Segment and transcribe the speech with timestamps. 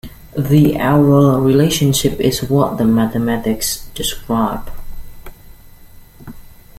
[0.35, 4.71] This aural relationship is what the mathematics describe.